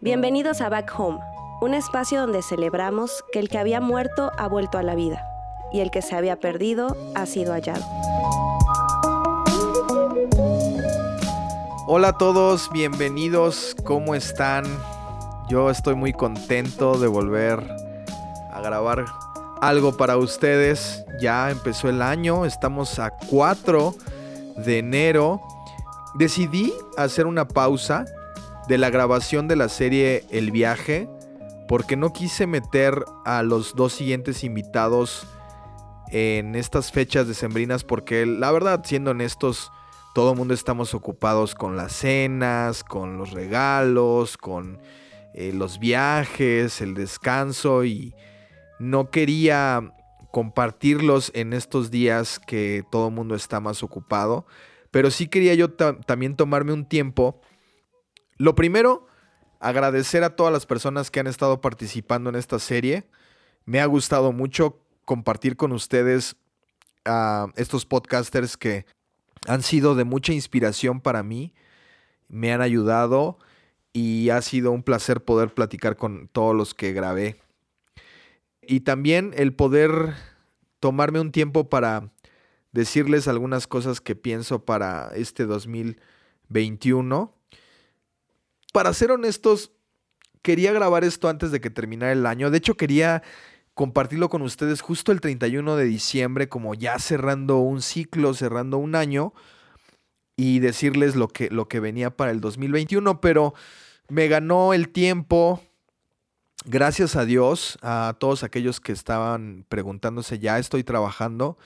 [0.00, 1.18] Bienvenidos a Back Home,
[1.60, 5.26] un espacio donde celebramos que el que había muerto ha vuelto a la vida
[5.72, 7.84] y el que se había perdido ha sido hallado.
[11.88, 14.64] Hola a todos, bienvenidos, ¿cómo están?
[15.48, 17.60] Yo estoy muy contento de volver
[18.52, 19.04] a grabar
[19.68, 21.04] algo para ustedes.
[21.20, 23.94] Ya empezó el año, estamos a 4
[24.58, 25.40] de enero.
[26.14, 28.04] Decidí hacer una pausa
[28.68, 31.08] de la grabación de la serie El viaje
[31.66, 35.26] porque no quise meter a los dos siguientes invitados
[36.10, 39.72] en estas fechas decembrinas porque la verdad, siendo honestos,
[40.14, 44.78] todo el mundo estamos ocupados con las cenas, con los regalos, con
[45.32, 48.14] eh, los viajes, el descanso y
[48.78, 49.92] no quería
[50.32, 54.46] compartirlos en estos días que todo el mundo está más ocupado,
[54.90, 57.40] pero sí quería yo también tomarme un tiempo.
[58.36, 59.06] Lo primero,
[59.60, 63.08] agradecer a todas las personas que han estado participando en esta serie.
[63.64, 66.36] Me ha gustado mucho compartir con ustedes
[67.04, 68.86] a estos podcasters que
[69.46, 71.54] han sido de mucha inspiración para mí,
[72.28, 73.38] me han ayudado
[73.92, 77.43] y ha sido un placer poder platicar con todos los que grabé.
[78.68, 80.14] Y también el poder
[80.80, 82.10] tomarme un tiempo para
[82.72, 87.32] decirles algunas cosas que pienso para este 2021.
[88.72, 89.70] Para ser honestos,
[90.42, 92.50] quería grabar esto antes de que terminara el año.
[92.50, 93.22] De hecho, quería
[93.74, 98.94] compartirlo con ustedes justo el 31 de diciembre, como ya cerrando un ciclo, cerrando un
[98.94, 99.32] año,
[100.36, 103.54] y decirles lo que, lo que venía para el 2021, pero
[104.08, 105.62] me ganó el tiempo.
[106.66, 111.58] Gracias a Dios, a todos aquellos que estaban preguntándose, ya estoy trabajando,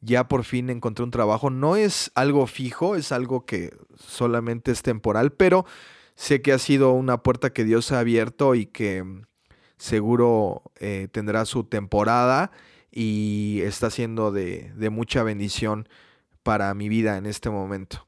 [0.00, 1.50] ya por fin encontré un trabajo.
[1.50, 5.66] No es algo fijo, es algo que solamente es temporal, pero
[6.14, 9.04] sé que ha sido una puerta que Dios ha abierto y que
[9.78, 12.52] seguro eh, tendrá su temporada
[12.92, 15.88] y está siendo de, de mucha bendición
[16.44, 18.06] para mi vida en este momento.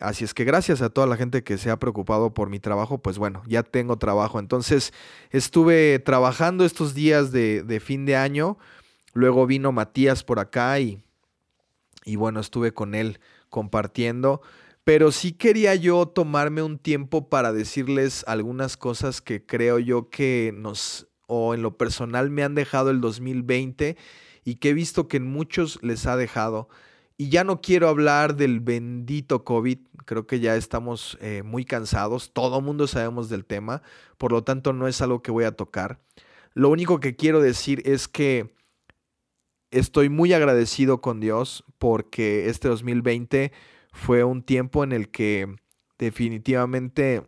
[0.00, 2.98] Así es que gracias a toda la gente que se ha preocupado por mi trabajo,
[2.98, 4.38] pues bueno, ya tengo trabajo.
[4.38, 4.92] Entonces
[5.30, 8.58] estuve trabajando estos días de, fin de año,
[9.12, 11.02] luego vino Matías por acá y,
[12.04, 14.42] y bueno, estuve con él compartiendo.
[14.84, 20.52] Pero sí quería yo tomarme un tiempo para decirles algunas cosas que creo yo que
[20.54, 23.96] nos, o en lo personal me han dejado el 2020
[24.44, 26.68] y que he visto que en muchos les ha dejado.
[27.16, 32.32] Y ya no quiero hablar del bendito COVID, creo que ya estamos eh, muy cansados,
[32.32, 33.82] todo mundo sabemos del tema,
[34.18, 36.00] por lo tanto no es algo que voy a tocar.
[36.54, 38.54] Lo único que quiero decir es que
[39.70, 43.52] estoy muy agradecido con Dios porque este 2020
[43.92, 45.54] fue un tiempo en el que
[45.98, 47.22] definitivamente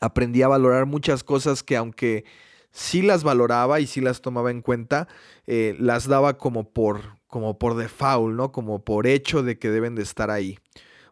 [0.00, 2.24] aprendí a valorar muchas cosas que aunque
[2.70, 5.08] sí las valoraba y sí las tomaba en cuenta,
[5.46, 8.52] eh, las daba como por, como por default, ¿no?
[8.52, 10.58] Como por hecho de que deben de estar ahí.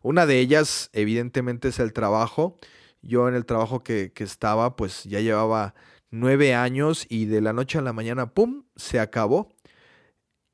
[0.02, 2.56] Una de ellas, evidentemente, es el trabajo.
[3.02, 5.74] Yo en el trabajo que, estaba, pues ya llevaba
[6.10, 9.54] nueve años y de la noche a la mañana, ¡pum!, se acabó.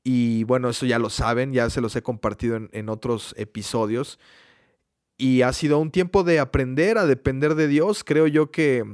[0.05, 4.19] Y bueno, eso ya lo saben, ya se los he compartido en, otros episodios.
[5.19, 8.05] Y ha sido un tiempo de aprender a depender de Dios.
[8.05, 8.85] Creo yo que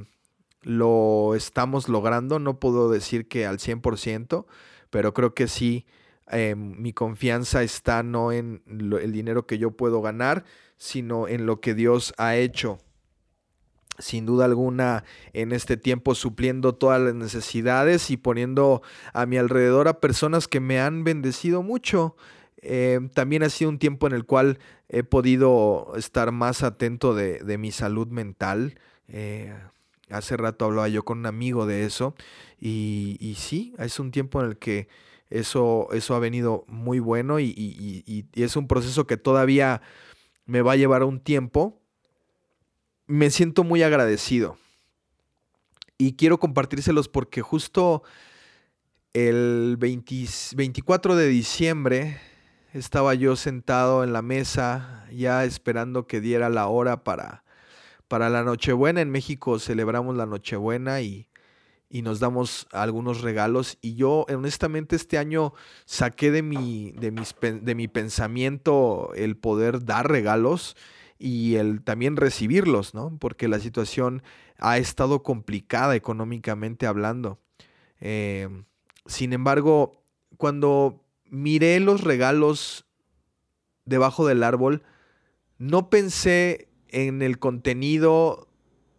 [0.61, 2.39] lo estamos logrando.
[2.39, 4.45] No puedo decir que al 100%,
[4.89, 5.85] pero creo que sí.
[6.31, 10.43] Eh, mi confianza está no en el dinero que yo puedo ganar,
[10.77, 12.79] sino en lo que Dios ha hecho
[13.99, 18.81] sin duda alguna en este tiempo supliendo todas las necesidades y poniendo
[19.13, 22.15] a mi alrededor a personas que me han bendecido mucho.
[22.61, 27.57] Eh, también ha sido un tiempo en el cual he podido estar más atento de,
[27.57, 28.79] mi salud mental.
[29.07, 29.53] Eh,
[30.09, 32.15] hace rato hablaba yo con un amigo de eso
[32.59, 34.87] y, sí, es un tiempo en el que
[35.29, 39.81] eso, eso ha venido muy bueno y, y es un proceso que todavía
[40.45, 41.81] me va a llevar un tiempo
[43.07, 44.57] me siento muy agradecido.
[45.97, 48.03] Y quiero compartírselos porque justo
[49.13, 52.19] el 24 de diciembre
[52.73, 57.43] estaba yo sentado en la mesa ya esperando que diera la hora para,
[58.07, 59.01] para la Nochebuena.
[59.01, 61.27] En México celebramos la Nochebuena y,
[61.89, 63.77] y nos damos algunos regalos.
[63.81, 65.53] Y yo honestamente este año
[65.85, 70.75] saqué de mi, de, mis, de mi pensamiento el poder dar regalos
[71.19, 73.17] y el también recibirlos, ¿no?
[73.19, 74.21] Porque la situación
[74.59, 77.39] ha estado complicada económicamente hablando.
[77.99, 78.65] Em,
[79.05, 80.03] sin embargo,
[80.37, 82.85] cuando miré los regalos
[83.85, 84.83] debajo del árbol,
[85.57, 88.46] no pensé en el contenido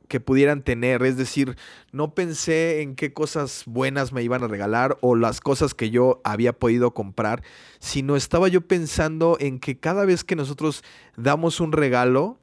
[0.08, 1.56] que pudieran tener, es decir,
[1.93, 6.20] no pensé en qué cosas buenas me iban a regalar o las cosas que yo
[6.25, 7.43] había podido comprar,
[7.78, 10.82] sino estaba yo pensando en que cada vez que nosotros
[11.16, 12.38] damos un regalo,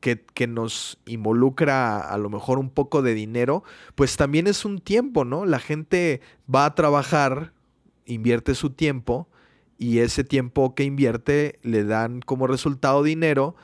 [0.00, 3.64] que, que, nos involucra a lo mejor un poco de dinero,
[3.94, 5.46] pues también es un tiempo, ¿no?
[5.46, 6.20] La gente
[6.52, 7.52] va a trabajar,
[8.04, 9.28] invierte su tiempo
[9.78, 13.54] y ese tiempo que invierte le dan como resultado dinero,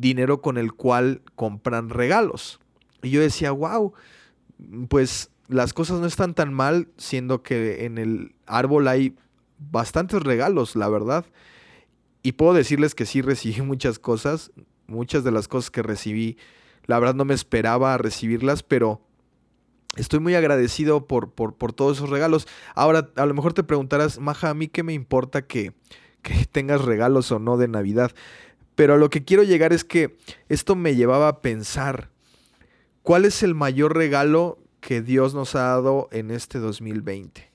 [0.00, 2.60] dinero con el cual compran regalos.
[3.02, 3.92] Y yo decía, wow,
[4.88, 9.14] pues las cosas no están tan mal, siendo que en el árbol hay
[9.58, 11.26] bastantes regalos, la verdad.
[12.22, 14.52] Y puedo decirles que sí recibí muchas cosas,
[14.86, 16.36] muchas de las cosas que recibí,
[16.86, 19.00] la verdad no me esperaba recibirlas, pero
[19.96, 22.48] estoy muy agradecido por, por, por todos esos regalos.
[22.74, 25.72] Ahora, a lo mejor te preguntarás, Maja, a mí qué me importa que,
[26.22, 28.12] que tengas regalos o no de Navidad.
[28.80, 30.16] Pero a lo que quiero llegar es que
[30.48, 32.08] esto me llevaba a pensar,
[33.02, 37.50] ¿cuál es el mayor regalo que Dios nos ha dado en este 2020?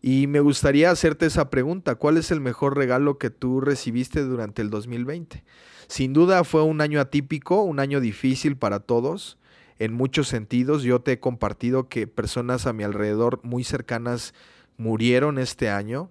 [0.00, 4.62] Y me gustaría hacerte esa pregunta, ¿cuál es el mejor regalo que tú recibiste durante
[4.62, 5.44] el 2020?
[5.88, 9.36] Sin duda fue un año atípico, un año difícil para todos,
[9.78, 10.84] en muchos sentidos.
[10.84, 14.32] Yo te he compartido que personas a mi alrededor muy cercanas
[14.78, 16.10] murieron este año,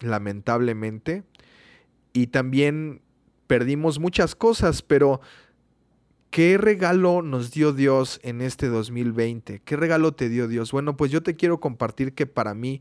[0.00, 1.24] lamentablemente.
[2.14, 3.02] Y también
[3.46, 5.20] perdimos muchas cosas, pero
[6.30, 9.60] ¿qué regalo nos dio Dios en este 2020?
[9.64, 10.72] ¿Qué regalo te dio Dios?
[10.72, 12.80] Bueno, pues yo te quiero compartir que para mí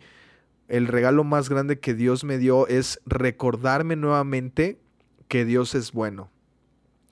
[0.67, 4.79] el regalo más grande que Dios me dio es recordarme nuevamente
[5.27, 6.29] que Dios es bueno,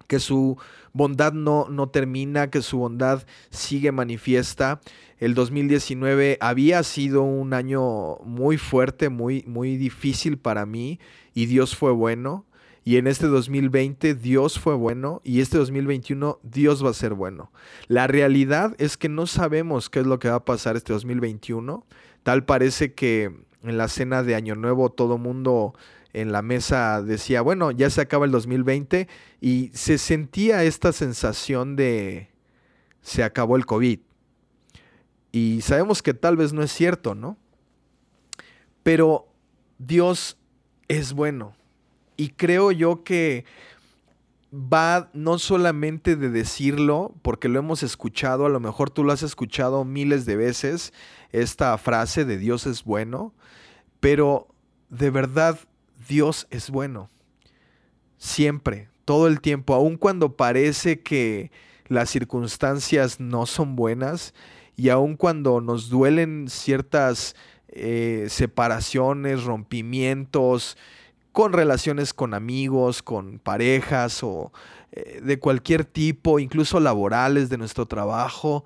[0.07, 0.57] que su
[0.93, 4.81] bondad no, no termina, que su bondad sigue manifiesta.
[5.17, 10.99] El 2019 había sido un año muy fuerte, muy, muy difícil para mí
[11.33, 12.45] y Dios fue bueno.
[12.83, 17.51] Y en este 2020 Dios fue bueno y este 2021 Dios va a ser bueno.
[17.87, 21.85] La realidad es que no sabemos qué es lo que va a pasar este 2021.
[22.23, 23.25] Tal parece que
[23.63, 25.75] en la cena de Año Nuevo todo mundo
[26.13, 29.07] en la mesa decía, bueno, ya se acaba el 2020
[29.39, 32.29] y se sentía esta sensación de
[33.01, 33.99] se acabó el COVID.
[35.31, 37.37] Y sabemos que tal vez no es cierto, ¿no?
[38.83, 39.27] Pero
[39.77, 40.37] Dios
[40.87, 41.55] es bueno.
[42.21, 43.45] Y creo yo que
[44.53, 49.23] va no solamente de decirlo, porque lo hemos escuchado, a lo mejor tú lo has
[49.23, 50.93] escuchado miles de veces,
[51.31, 53.33] esta frase de Dios es bueno,
[53.99, 54.47] pero
[54.89, 55.57] de verdad
[56.07, 57.09] Dios es bueno.
[58.19, 61.49] Siempre, todo el tiempo, aun cuando parece que
[61.87, 64.35] las circunstancias no son buenas
[64.75, 67.35] y aun cuando nos duelen ciertas
[67.69, 70.77] eh, separaciones, rompimientos,
[71.31, 74.51] con relaciones con amigos, con parejas o
[74.91, 78.65] eh, de cualquier tipo, incluso laborales de nuestro trabajo.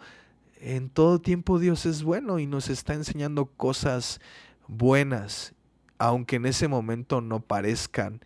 [0.60, 4.20] En todo tiempo Dios es bueno y nos está enseñando cosas
[4.68, 5.54] buenas,
[6.00, 8.22] aunque en ese momento no parezcan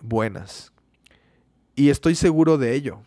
[0.00, 0.72] buenas.
[1.74, 3.00] Y estoy seguro de ello.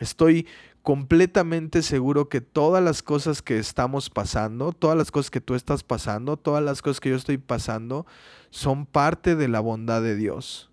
[0.00, 0.48] Estoy
[0.82, 5.84] completamente seguro que todas las cosas que estamos pasando, todas las cosas que tú estás
[5.84, 8.06] pasando, todas las cosas que yo estoy pasando,
[8.50, 10.70] son parte de la bondad de Dios.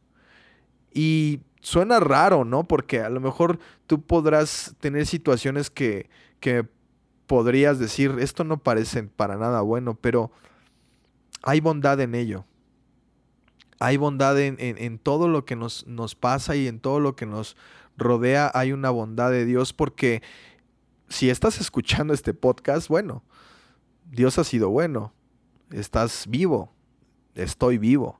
[0.94, 2.64] Y suena raro, ¿no?
[2.64, 6.10] Porque a lo mejor tú podrás tener situaciones que,
[6.40, 6.66] que
[7.28, 10.32] podrías decir, esto no parece para nada bueno, pero
[11.44, 12.46] hay bondad en ello.
[13.80, 17.28] Hay bondad en, en todo lo que nos, nos pasa y en todo lo que
[17.28, 17.56] nos
[17.98, 20.22] rodea hay una bondad de Dios porque
[21.10, 23.24] si estás escuchando este podcast, bueno,
[24.10, 25.14] Dios ha sido bueno,
[25.72, 26.74] estás vivo,
[27.36, 28.20] estoy vivo.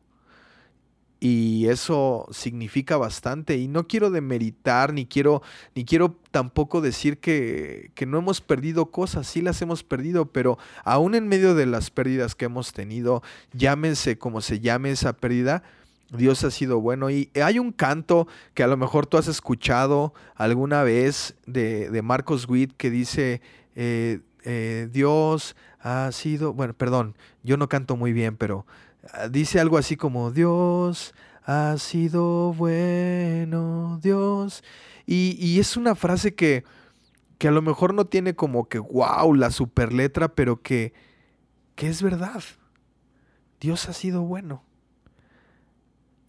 [1.20, 3.58] Y eso significa bastante.
[3.58, 5.42] Y no quiero demeritar, ni quiero,
[5.74, 9.26] ni quiero tampoco decir que, que, no hemos perdido cosas.
[9.26, 14.20] Sí las hemos perdido, pero aún en medio de las pérdidas que hemos tenido, llámense
[14.20, 15.64] como se llame esa pérdida,
[16.12, 17.10] Dios ha sido bueno.
[17.10, 22.02] Y hay un canto que a lo mejor tú has escuchado alguna vez de, de
[22.02, 23.42] Marcos Witt que dice,
[23.76, 28.66] eh, eh, Dios ha sido, bueno, perdón, yo no canto muy bien, pero
[29.14, 34.64] ah, dice algo así como, Dios ha sido bueno, Dios.
[35.06, 36.64] Y, y es una frase que,
[37.38, 40.94] que a lo mejor no tiene como que, wow, la super letra, pero que,
[41.76, 42.44] que es verdad.
[43.60, 44.67] Dios ha sido bueno.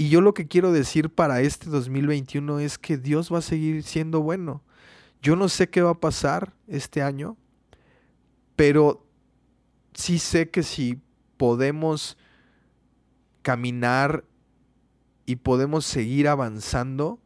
[0.00, 3.82] Y yo lo que quiero decir para este 2021 es que Dios va a seguir
[3.82, 4.62] siendo bueno.
[5.20, 7.36] Yo no sé qué va a pasar este año,
[8.54, 9.04] pero
[9.94, 11.00] sí sé que si
[11.36, 12.16] podemos
[13.42, 14.24] caminar
[15.26, 17.18] y podemos seguir avanzando,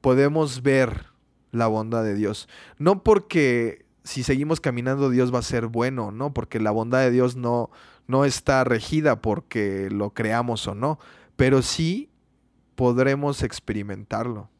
[0.00, 1.06] podemos ver
[1.52, 2.48] la bondad de Dios.
[2.76, 7.12] No porque si seguimos caminando Dios va a ser bueno, no, porque la bondad de
[7.12, 7.70] Dios no,
[8.08, 10.98] no está regida porque lo creamos o no,
[11.40, 12.10] pero sí
[12.74, 14.50] podremos experimentarlo.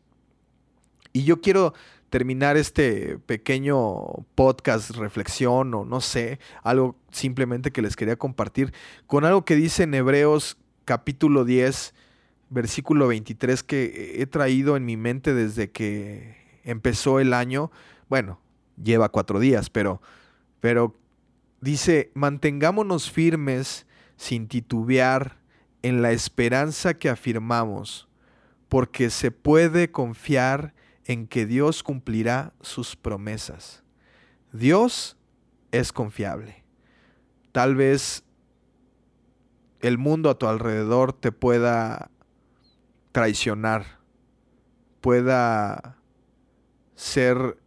[1.13, 1.75] Y yo quiero
[2.09, 8.73] terminar este pequeño podcast, reflexión o no sé, algo simplemente que les quería compartir
[9.07, 10.57] con algo que dice en Hebreos
[10.87, 11.93] capítulo 10,
[12.49, 17.71] versículo 23 que he traído en mi mente desde que empezó el año.
[18.09, 18.41] Bueno,
[18.83, 20.01] lleva cuatro días, pero,
[20.61, 20.97] pero
[21.61, 25.40] dice, mantengámonos firmes sin titubear
[25.83, 28.09] en la esperanza que afirmamos,
[28.69, 33.83] porque se puede confiar en que Dios cumplirá sus promesas.
[34.53, 35.17] Dios
[35.73, 36.65] es confiable.
[37.53, 38.25] Tal vez
[39.81, 42.11] el mundo a tu alrededor te pueda
[43.13, 43.99] traicionar,
[45.01, 45.97] pueda
[46.95, 47.59] ser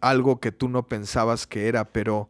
[0.00, 2.28] algo que tú no pensabas que era, pero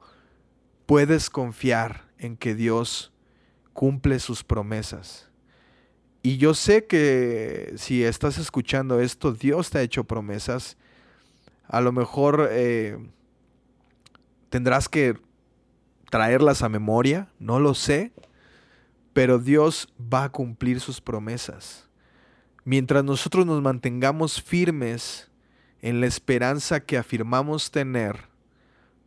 [0.87, 3.13] puedes confiar en que Dios
[3.79, 5.31] cumple sus promesas.
[6.21, 10.77] Y yo sé que si estás escuchando esto, Dios te ha hecho promesas.
[11.69, 12.99] A lo mejor eh,
[14.51, 15.17] tendrás que
[16.11, 18.11] traerlas a memoria, no lo sé,
[19.13, 21.89] pero Dios va a cumplir sus promesas.
[22.65, 25.31] Mientras nosotros nos mantengamos firmes
[25.83, 28.25] en la esperanza que afirmamos tener,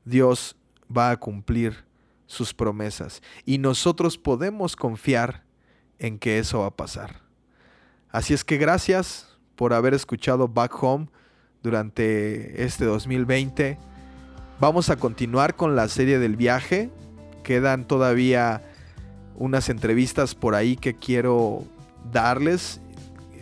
[0.06, 0.56] Dios
[0.90, 1.91] va a cumplir
[2.32, 5.44] sus promesas y nosotros podemos confiar
[6.00, 7.20] en que eso va a pasar.
[8.10, 11.10] Así es que gracias por haber escuchado Back Home
[11.62, 13.78] durante este 2020.
[14.62, 16.90] Vamos a continuar con la serie del viaje.
[17.44, 18.64] Quedan todavía
[19.36, 21.66] unas entrevistas por ahí que quiero
[22.14, 22.80] darles.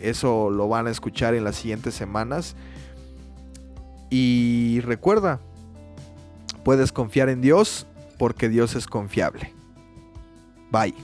[0.00, 2.56] Eso lo van a escuchar en las siguientes semanas.
[4.10, 5.38] Y recuerda,
[6.64, 7.86] puedes confiar en Dios
[8.20, 9.54] porque Dios es confiable.
[10.70, 10.94] Bye.